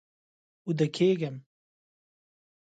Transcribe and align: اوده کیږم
اوده 0.65 0.87
کیږم 0.95 1.35